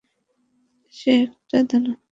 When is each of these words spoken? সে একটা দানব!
সে 0.93 1.13
একটা 1.23 1.57
দানব! 1.69 1.97